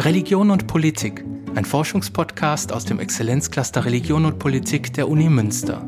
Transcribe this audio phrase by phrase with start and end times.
[0.00, 5.86] Religion und Politik, ein Forschungspodcast aus dem Exzellenzcluster Religion und Politik der Uni Münster.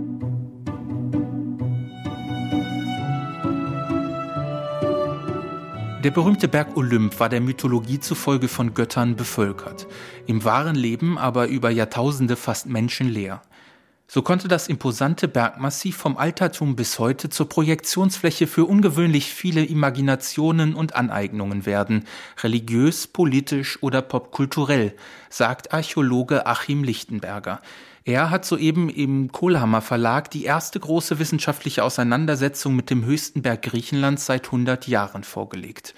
[6.04, 9.86] Der berühmte Berg Olymp war der Mythologie zufolge von Göttern bevölkert,
[10.26, 13.40] im wahren Leben aber über Jahrtausende fast menschenleer.
[14.07, 20.75] So konnte das imposante Bergmassiv vom Altertum bis heute zur Projektionsfläche für ungewöhnlich viele Imaginationen
[20.75, 22.05] und Aneignungen werden,
[22.43, 24.95] religiös, politisch oder popkulturell,
[25.30, 27.60] sagt Archäologe Achim Lichtenberger.
[28.05, 33.62] Er hat soeben im Kohlhammer Verlag die erste große wissenschaftliche Auseinandersetzung mit dem höchsten Berg
[33.62, 35.95] Griechenlands seit 100 Jahren vorgelegt.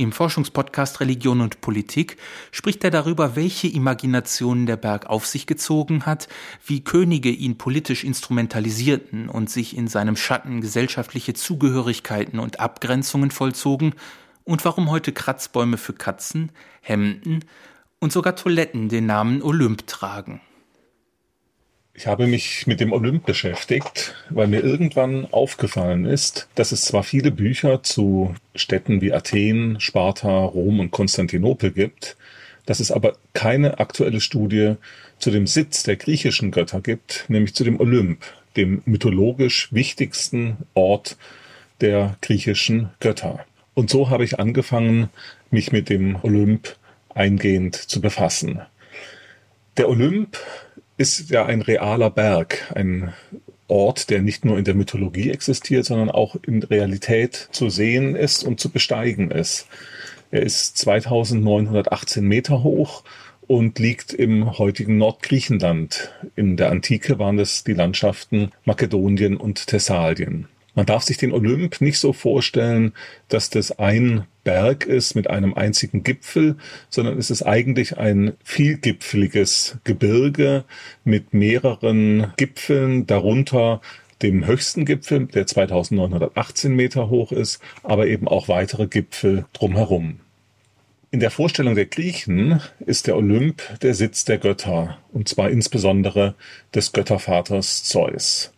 [0.00, 2.18] Im Forschungspodcast Religion und Politik
[2.52, 6.28] spricht er darüber, welche Imaginationen der Berg auf sich gezogen hat,
[6.64, 13.92] wie Könige ihn politisch instrumentalisierten und sich in seinem Schatten gesellschaftliche Zugehörigkeiten und Abgrenzungen vollzogen
[14.44, 17.44] und warum heute Kratzbäume für Katzen, Hemden
[17.98, 20.40] und sogar Toiletten den Namen Olymp tragen.
[21.98, 27.02] Ich habe mich mit dem Olymp beschäftigt, weil mir irgendwann aufgefallen ist, dass es zwar
[27.02, 32.16] viele Bücher zu Städten wie Athen, Sparta, Rom und Konstantinopel gibt,
[32.66, 34.74] dass es aber keine aktuelle Studie
[35.18, 38.22] zu dem Sitz der griechischen Götter gibt, nämlich zu dem Olymp,
[38.56, 41.16] dem mythologisch wichtigsten Ort
[41.80, 43.44] der griechischen Götter.
[43.74, 45.08] Und so habe ich angefangen,
[45.50, 46.76] mich mit dem Olymp
[47.12, 48.60] eingehend zu befassen.
[49.76, 50.38] Der Olymp
[50.98, 53.14] ist ja ein realer Berg, ein
[53.68, 58.44] Ort, der nicht nur in der Mythologie existiert, sondern auch in Realität zu sehen ist
[58.44, 59.66] und zu besteigen ist.
[60.30, 63.04] Er ist 2918 Meter hoch
[63.46, 66.12] und liegt im heutigen Nordgriechenland.
[66.34, 70.48] In der Antike waren es die Landschaften Makedonien und Thessalien.
[70.78, 72.92] Man darf sich den Olymp nicht so vorstellen,
[73.26, 76.56] dass das ein Berg ist mit einem einzigen Gipfel,
[76.88, 80.62] sondern es ist eigentlich ein vielgipfeliges Gebirge
[81.02, 83.80] mit mehreren Gipfeln, darunter
[84.22, 90.20] dem höchsten Gipfel, der 2918 Meter hoch ist, aber eben auch weitere Gipfel drumherum.
[91.10, 96.36] In der Vorstellung der Griechen ist der Olymp der Sitz der Götter, und zwar insbesondere
[96.72, 98.52] des Göttervaters Zeus.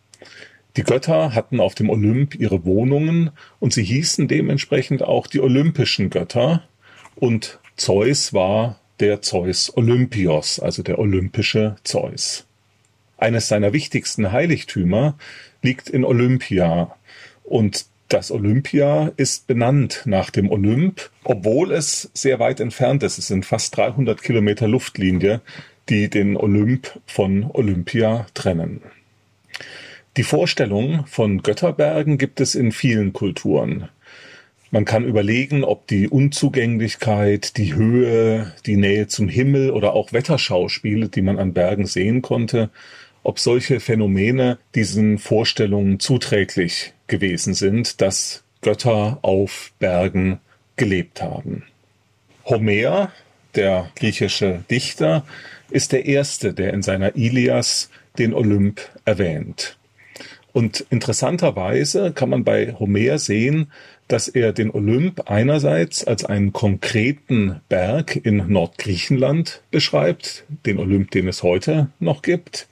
[0.76, 6.10] Die Götter hatten auf dem Olymp ihre Wohnungen und sie hießen dementsprechend auch die olympischen
[6.10, 6.62] Götter
[7.16, 12.46] und Zeus war der Zeus Olympios, also der olympische Zeus.
[13.16, 15.16] Eines seiner wichtigsten Heiligtümer
[15.62, 16.94] liegt in Olympia
[17.42, 23.18] und das Olympia ist benannt nach dem Olymp, obwohl es sehr weit entfernt ist.
[23.18, 25.40] Es sind fast 300 Kilometer Luftlinie,
[25.88, 28.82] die den Olymp von Olympia trennen.
[30.16, 33.88] Die Vorstellung von Götterbergen gibt es in vielen Kulturen.
[34.72, 41.08] Man kann überlegen, ob die Unzugänglichkeit, die Höhe, die Nähe zum Himmel oder auch Wetterschauspiele,
[41.08, 42.70] die man an Bergen sehen konnte,
[43.22, 50.40] ob solche Phänomene diesen Vorstellungen zuträglich gewesen sind, dass Götter auf Bergen
[50.76, 51.64] gelebt haben.
[52.44, 53.12] Homer,
[53.54, 55.24] der griechische Dichter,
[55.70, 59.76] ist der erste, der in seiner Ilias den Olymp erwähnt.
[60.52, 63.70] Und interessanterweise kann man bei Homer sehen,
[64.08, 71.28] dass er den Olymp einerseits als einen konkreten Berg in Nordgriechenland beschreibt, den Olymp, den
[71.28, 72.66] es heute noch gibt.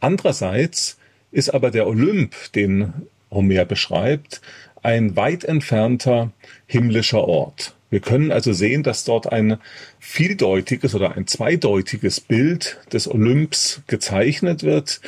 [0.00, 0.96] Andererseits
[1.30, 2.92] ist aber der Olymp, den
[3.30, 4.40] Homer beschreibt,
[4.82, 6.32] ein weit entfernter
[6.66, 7.74] himmlischer Ort.
[7.90, 9.58] Wir können also sehen, dass dort ein
[9.98, 15.00] vieldeutiges oder ein zweideutiges Bild des Olymps gezeichnet wird,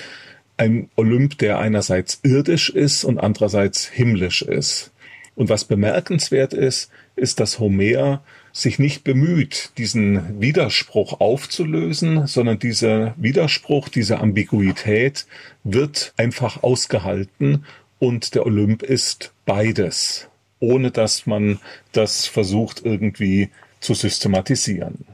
[0.60, 4.90] ein Olymp, der einerseits irdisch ist und andererseits himmlisch ist.
[5.34, 8.22] Und was bemerkenswert ist, ist, dass Homer
[8.52, 15.26] sich nicht bemüht, diesen Widerspruch aufzulösen, sondern dieser Widerspruch, diese Ambiguität
[15.64, 17.64] wird einfach ausgehalten
[17.98, 20.28] und der Olymp ist beides,
[20.58, 21.58] ohne dass man
[21.92, 23.48] das versucht irgendwie
[23.80, 25.06] zu systematisieren.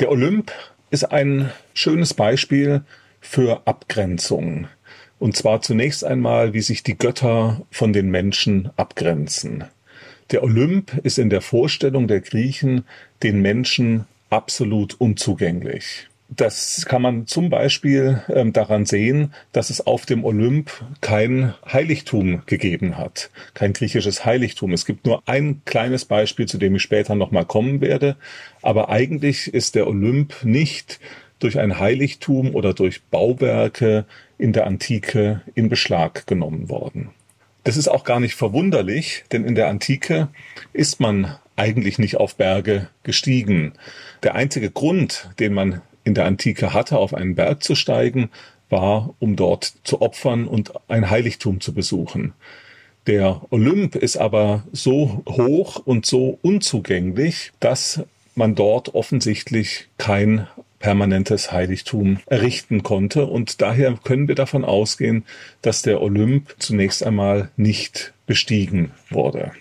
[0.00, 0.50] Der Olymp
[0.90, 2.82] ist ein schönes Beispiel
[3.24, 4.68] für Abgrenzung.
[5.18, 9.64] Und zwar zunächst einmal, wie sich die Götter von den Menschen abgrenzen.
[10.30, 12.84] Der Olymp ist in der Vorstellung der Griechen
[13.22, 16.08] den Menschen absolut unzugänglich.
[16.28, 22.42] Das kann man zum Beispiel ähm, daran sehen, dass es auf dem Olymp kein Heiligtum
[22.46, 24.72] gegeben hat, kein griechisches Heiligtum.
[24.72, 28.16] Es gibt nur ein kleines Beispiel, zu dem ich später nochmal kommen werde.
[28.62, 30.98] Aber eigentlich ist der Olymp nicht
[31.38, 34.04] durch ein Heiligtum oder durch Bauwerke
[34.38, 37.10] in der Antike in Beschlag genommen worden.
[37.64, 40.28] Das ist auch gar nicht verwunderlich, denn in der Antike
[40.72, 43.72] ist man eigentlich nicht auf Berge gestiegen.
[44.22, 48.28] Der einzige Grund, den man in der Antike hatte, auf einen Berg zu steigen,
[48.68, 52.34] war, um dort zu opfern und ein Heiligtum zu besuchen.
[53.06, 58.02] Der Olymp ist aber so hoch und so unzugänglich, dass
[58.34, 60.48] man dort offensichtlich kein
[60.84, 63.24] permanentes Heiligtum errichten konnte.
[63.24, 65.24] Und daher können wir davon ausgehen,
[65.62, 69.52] dass der Olymp zunächst einmal nicht bestiegen wurde.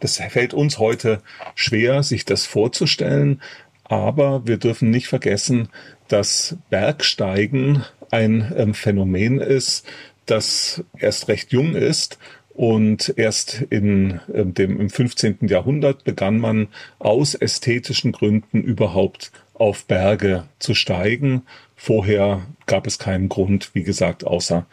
[0.00, 1.20] Das fällt uns heute
[1.54, 3.42] schwer, sich das vorzustellen,
[3.84, 5.68] aber wir dürfen nicht vergessen,
[6.08, 9.84] dass Bergsteigen ein ähm, Phänomen ist,
[10.24, 12.18] das erst recht jung ist
[12.54, 15.40] und erst in ähm, dem, im 15.
[15.42, 16.68] Jahrhundert begann man
[16.98, 19.30] aus ästhetischen Gründen überhaupt
[19.60, 21.42] auf Berge zu steigen.
[21.76, 24.66] Vorher gab es keinen Grund, wie gesagt, außer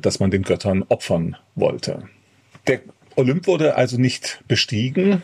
[0.00, 2.02] dass man den Göttern opfern wollte.
[2.66, 2.80] Der
[3.16, 5.22] Olymp wurde also nicht bestiegen.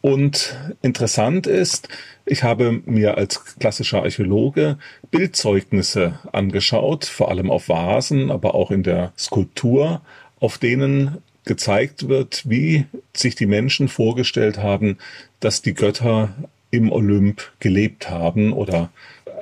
[0.00, 1.88] Und interessant ist,
[2.24, 4.78] ich habe mir als klassischer Archäologe
[5.10, 10.00] Bildzeugnisse angeschaut, vor allem auf Vasen, aber auch in der Skulptur,
[10.40, 14.98] auf denen gezeigt wird, wie sich die Menschen vorgestellt haben,
[15.40, 16.34] dass die Götter
[16.70, 18.90] im Olymp gelebt haben oder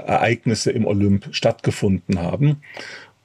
[0.06, 2.62] Ereignisse im Olymp stattgefunden haben.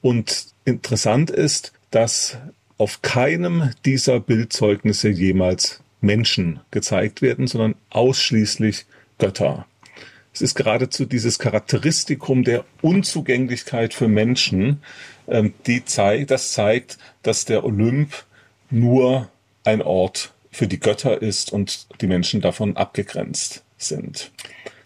[0.01, 2.37] Und interessant ist, dass
[2.77, 8.85] auf keinem dieser Bildzeugnisse jemals Menschen gezeigt werden, sondern ausschließlich
[9.17, 9.65] Götter.
[10.33, 14.81] Es ist geradezu dieses Charakteristikum der Unzugänglichkeit für Menschen,
[15.27, 18.23] ähm, die zeigt, das zeigt, dass der Olymp
[18.69, 19.29] nur
[19.65, 24.31] ein Ort für die Götter ist und die Menschen davon abgegrenzt sind.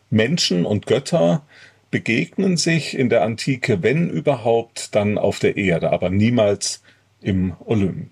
[0.10, 1.46] Menschen und Götter
[1.92, 6.82] begegnen sich in der Antike, wenn überhaupt, dann auf der Erde, aber niemals
[7.22, 8.12] im Olymp.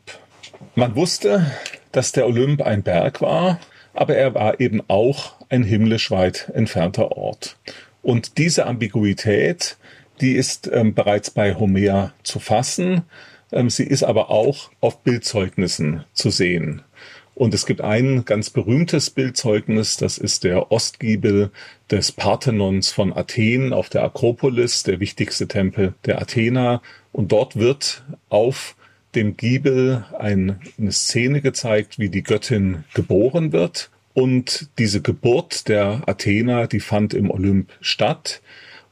[0.75, 1.51] Man wusste,
[1.91, 3.59] dass der Olymp ein Berg war,
[3.93, 7.57] aber er war eben auch ein himmlisch weit entfernter Ort.
[8.01, 9.77] Und diese Ambiguität,
[10.21, 13.03] die ist ähm, bereits bei Homer zu fassen.
[13.51, 16.83] Ähm, sie ist aber auch auf Bildzeugnissen zu sehen.
[17.41, 21.49] Und es gibt ein ganz berühmtes Bildzeugnis, das ist der Ostgiebel
[21.89, 26.83] des Parthenons von Athen auf der Akropolis, der wichtigste Tempel der Athener.
[27.11, 28.75] Und dort wird auf
[29.15, 30.59] dem Giebel eine
[30.91, 33.89] Szene gezeigt, wie die Göttin geboren wird.
[34.13, 38.43] Und diese Geburt der Athener, die fand im Olymp statt.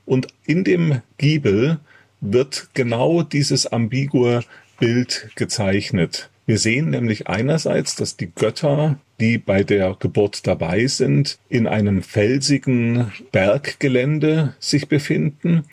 [0.07, 1.77] Und in dem Giebel
[2.19, 4.41] wird genau dieses ambigue
[4.79, 6.31] Bild gezeichnet.
[6.49, 12.01] Wir sehen nämlich einerseits, dass die Götter, die bei der Geburt dabei sind, in einem
[12.01, 15.65] felsigen Berggelände sich befinden.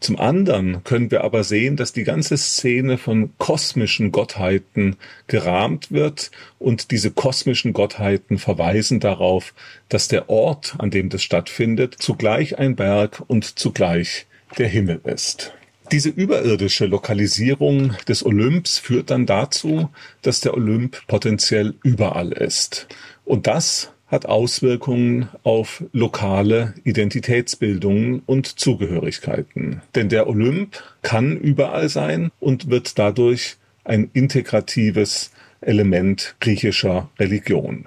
[0.00, 4.96] Zum anderen können wir aber sehen, dass die ganze Szene von kosmischen Gottheiten
[5.26, 9.52] gerahmt wird und diese kosmischen Gottheiten verweisen darauf,
[9.90, 14.24] dass der Ort, an dem das stattfindet, zugleich ein Berg und zugleich
[14.56, 15.52] der Himmel ist.
[15.92, 19.90] Diese überirdische Lokalisierung des Olymps führt dann dazu,
[20.22, 22.86] dass der Olymp potenziell überall ist.
[23.26, 29.82] Und das hat Auswirkungen auf lokale Identitätsbildungen und Zugehörigkeiten.
[29.94, 35.30] Denn der Olymp kann überall sein und wird dadurch ein integratives
[35.60, 37.86] Element griechischer Religion.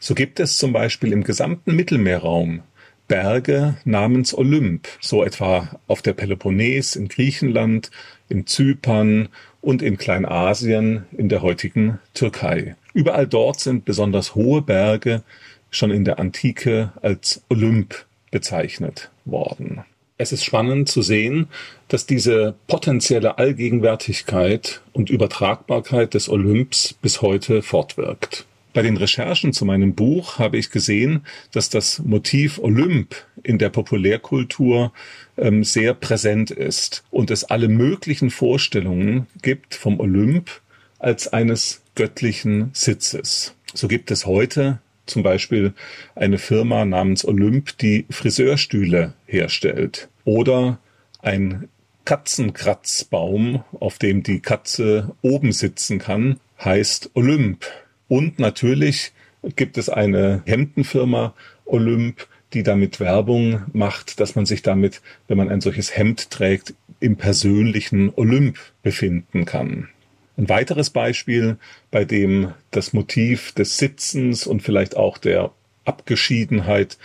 [0.00, 2.62] So gibt es zum Beispiel im gesamten Mittelmeerraum
[3.08, 7.90] Berge namens Olymp, so etwa auf der Peloponnes in Griechenland,
[8.28, 9.28] in Zypern
[9.60, 12.76] und in Kleinasien in der heutigen Türkei.
[12.92, 15.22] Überall dort sind besonders hohe Berge,
[15.70, 19.84] schon in der Antike als Olymp bezeichnet worden.
[20.16, 21.48] Es ist spannend zu sehen,
[21.88, 28.46] dass diese potenzielle Allgegenwärtigkeit und Übertragbarkeit des Olymps bis heute fortwirkt.
[28.74, 33.14] Bei den Recherchen zu meinem Buch habe ich gesehen, dass das Motiv Olymp
[33.44, 34.92] in der Populärkultur
[35.38, 40.50] ähm, sehr präsent ist und es alle möglichen Vorstellungen gibt vom Olymp
[40.98, 43.54] als eines göttlichen Sitzes.
[43.74, 45.72] So gibt es heute zum Beispiel
[46.16, 50.08] eine Firma namens Olymp, die Friseurstühle herstellt.
[50.24, 50.80] Oder
[51.22, 51.68] ein
[52.04, 57.66] Katzenkratzbaum, auf dem die Katze oben sitzen kann, heißt Olymp.
[58.08, 59.12] Und natürlich
[59.56, 61.34] gibt es eine Hemdenfirma
[61.64, 66.74] Olymp, die damit Werbung macht, dass man sich damit, wenn man ein solches Hemd trägt,
[67.00, 69.88] im persönlichen Olymp befinden kann.
[70.36, 71.58] Ein weiteres Beispiel,
[71.90, 75.52] bei dem das Motiv des Sitzens und vielleicht auch der
[75.84, 76.98] Abgeschiedenheit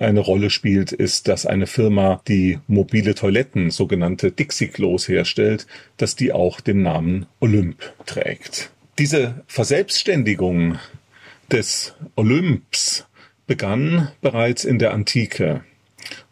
[0.00, 5.66] eine Rolle spielt, ist, dass eine Firma, die mobile Toiletten, sogenannte Dixie-Klos herstellt,
[5.98, 8.70] dass die auch den Namen Olymp trägt.
[8.98, 10.78] Diese Verselbstständigung
[11.50, 13.06] des Olymps
[13.46, 15.64] begann bereits in der Antike.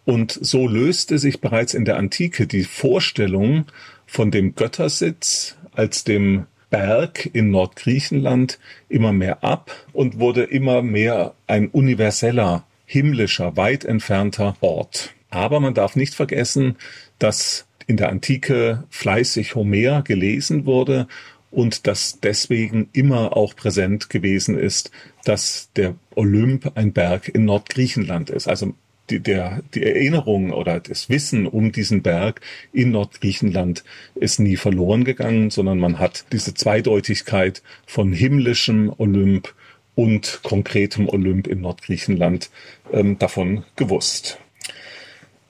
[0.05, 3.67] Und so löste sich bereits in der Antike die Vorstellung
[4.07, 11.35] von dem Göttersitz als dem Berg in Nordgriechenland immer mehr ab und wurde immer mehr
[11.49, 15.15] ein universeller, himmlischer, weit entfernter Ort.
[15.31, 16.77] Aber man darf nicht vergessen,
[17.19, 21.09] dass in der Antike fleißig Homer gelesen wurde
[21.53, 24.91] und dass deswegen immer auch präsent gewesen ist,
[25.25, 28.49] dass der Olymp ein Berg in Nordgriechenland ist.
[28.49, 28.75] Also
[29.11, 32.41] die, der, die Erinnerung oder das Wissen um diesen Berg
[32.73, 39.55] in Nordgriechenland ist nie verloren gegangen, sondern man hat diese Zweideutigkeit von himmlischem Olymp
[39.95, 42.51] und konkretem Olymp in Nordgriechenland
[42.93, 44.39] ähm, davon gewusst.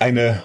[0.00, 0.44] Eine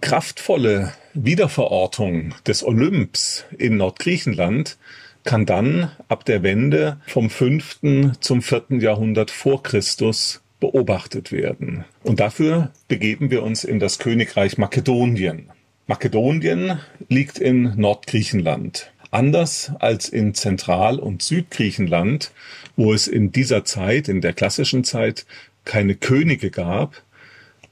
[0.00, 4.76] kraftvolle Wiederverortung des Olymps in Nordgriechenland
[5.24, 11.84] kann dann ab der Wende vom fünften zum vierten Jahrhundert vor Christus beobachtet werden.
[12.02, 15.50] Und dafür begeben wir uns in das Königreich Makedonien.
[15.86, 18.92] Makedonien liegt in Nordgriechenland.
[19.10, 22.32] Anders als in Zentral- und Südgriechenland,
[22.76, 25.26] wo es in dieser Zeit, in der klassischen Zeit,
[25.64, 27.02] keine Könige gab,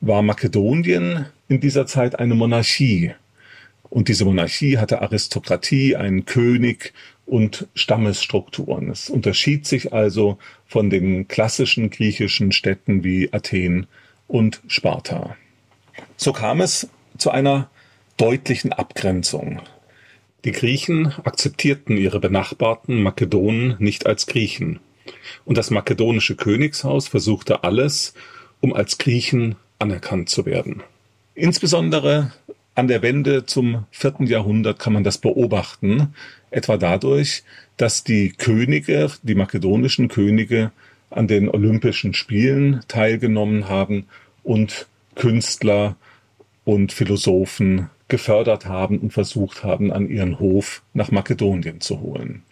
[0.07, 3.13] war Makedonien in dieser Zeit eine Monarchie.
[3.91, 6.93] Und diese Monarchie hatte Aristokratie, einen König
[7.27, 8.91] und Stammesstrukturen.
[8.91, 13.87] Es unterschied sich also von den klassischen griechischen Städten wie Athen
[14.27, 15.37] und Sparta.
[16.17, 17.71] So kam es zu einer
[18.17, 19.61] deutlichen Abgrenzung.
[20.45, 24.81] Die Griechen akzeptierten ihre benachbarten Makedonen nicht als Griechen.
[25.45, 28.15] Und das makedonische Königshaus versuchte alles,
[28.61, 30.83] um als Griechen anerkannt zu werden.
[31.35, 32.33] Insbesondere
[32.75, 36.15] an der Wende zum vierten Jahrhundert kann man das beobachten,
[36.51, 37.43] etwa dadurch,
[37.77, 40.73] dass die Könige, die makedonischen Könige,
[41.11, 44.07] an den Olympischen Spielen teilgenommen haben
[44.43, 45.97] und Künstler
[46.65, 52.43] und Philosophen gefördert haben und versucht haben, an ihren Hof nach Makedonien zu holen.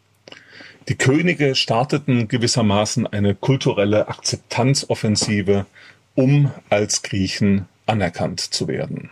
[0.88, 5.66] Die Könige starteten gewissermaßen eine kulturelle Akzeptanzoffensive,
[6.14, 9.10] um als Griechen anerkannt zu werden.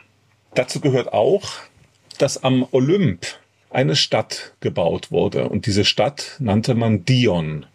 [0.55, 1.53] Dazu gehört auch,
[2.19, 3.27] dass am Olymp
[3.71, 7.67] eine Stadt gebaut wurde und diese Stadt nannte man Dion.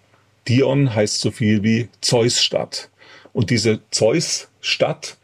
[0.47, 2.89] Dion heißt so viel wie Zeusstadt.
[3.33, 5.17] Und diese Zeusstadt,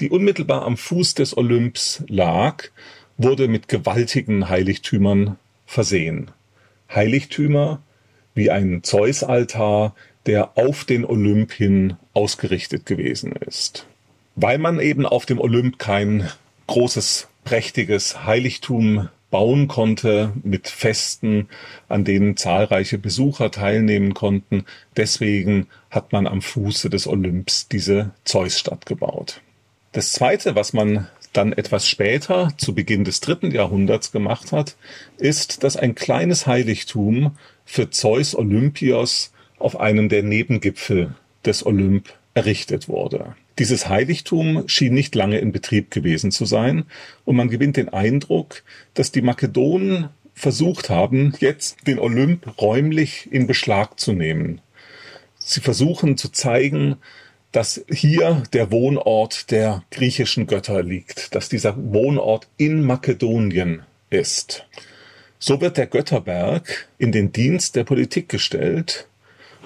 [0.00, 2.64] die unmittelbar am Fuß des Olymps lag,
[3.16, 5.36] wurde mit gewaltigen Heiligtümern
[5.66, 6.30] versehen.
[6.94, 7.82] Heiligtümer
[8.34, 9.94] wie ein Zeusaltar,
[10.28, 13.86] der auf den Olymp hin ausgerichtet gewesen ist.
[14.36, 16.28] Weil man eben auf dem Olymp kein
[16.66, 21.48] großes, prächtiges Heiligtum bauen konnte mit Festen,
[21.88, 24.64] an denen zahlreiche Besucher teilnehmen konnten.
[24.96, 29.40] Deswegen hat man am Fuße des Olymps diese Zeusstadt gebaut.
[29.92, 34.76] Das zweite, was man dann etwas später, zu Beginn des dritten Jahrhunderts gemacht hat,
[35.18, 42.88] ist, dass ein kleines Heiligtum für Zeus Olympios auf einem der Nebengipfel des Olymp errichtet
[42.88, 43.34] wurde.
[43.58, 46.84] Dieses Heiligtum schien nicht lange in Betrieb gewesen zu sein,
[47.24, 48.62] und man gewinnt den Eindruck,
[48.94, 54.60] dass die Makedonen versucht haben, jetzt den Olymp räumlich in Beschlag zu nehmen.
[55.38, 56.96] Sie versuchen zu zeigen,
[57.50, 64.66] dass hier der Wohnort der griechischen Götter liegt, dass dieser Wohnort in Makedonien ist.
[65.40, 69.07] So wird der Götterberg in den Dienst der Politik gestellt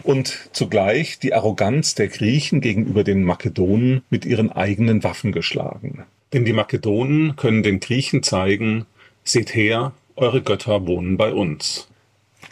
[0.05, 6.05] und zugleich die Arroganz der Griechen gegenüber den Makedonen mit ihren eigenen Waffen geschlagen.
[6.33, 8.87] Denn die Makedonen können den Griechen zeigen,
[9.25, 11.89] seht her, eure Götter wohnen bei uns.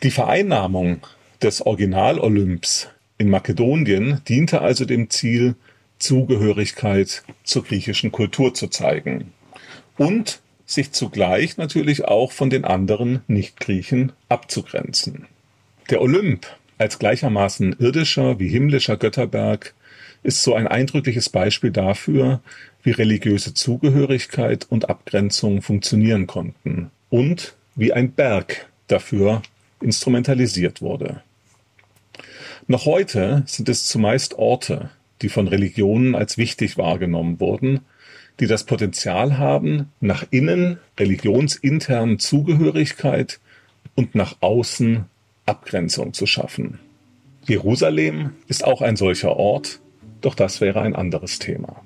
[0.02, 1.00] Die Vereinnahmung
[1.42, 2.88] des Original-Olymps
[3.18, 5.56] in Makedonien diente also dem Ziel,
[5.98, 9.32] Zugehörigkeit zur griechischen Kultur zu zeigen
[9.98, 15.26] und sich zugleich natürlich auch von den anderen Nicht-Griechen abzugrenzen.
[15.90, 16.46] Der Olymp
[16.80, 19.74] als gleichermaßen irdischer wie himmlischer Götterberg
[20.22, 22.40] ist so ein eindrückliches Beispiel dafür,
[22.82, 29.42] wie religiöse Zugehörigkeit und Abgrenzung funktionieren konnten und wie ein Berg dafür
[29.82, 31.22] instrumentalisiert wurde.
[32.66, 37.80] Noch heute sind es zumeist Orte, die von Religionen als wichtig wahrgenommen wurden,
[38.40, 43.38] die das Potenzial haben, nach innen religionsintern Zugehörigkeit
[43.96, 45.04] und nach außen
[45.50, 46.78] Abgrenzung zu schaffen.
[47.46, 49.80] Jerusalem ist auch ein solcher Ort,
[50.20, 51.82] doch das wäre ein anderes Thema.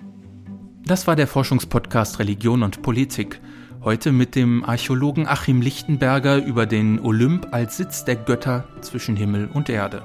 [0.87, 3.40] Das war der Forschungspodcast Religion und Politik.
[3.83, 9.49] Heute mit dem Archäologen Achim Lichtenberger über den Olymp als Sitz der Götter zwischen Himmel
[9.52, 10.02] und Erde.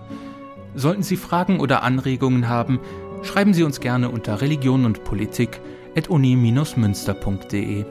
[0.76, 2.80] Sollten Sie Fragen oder Anregungen haben,
[3.24, 5.60] Schreiben Sie uns gerne unter Religion und Politik
[5.96, 7.86] at uni-münster.de.